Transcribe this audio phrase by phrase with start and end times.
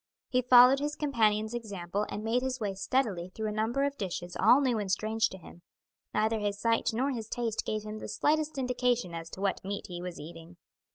[0.29, 4.35] He followed his companion's example and made his way steadily through a number of dishes
[4.35, 5.61] all new and strange to him;
[6.11, 9.85] neither his sight nor his taste gave him the slightest indication as to what meat
[9.89, 10.57] he was eating.